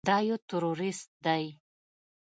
دا 0.09 0.17
يو 0.27 0.35
ټروريست 0.49 1.09
دى. 1.25 1.43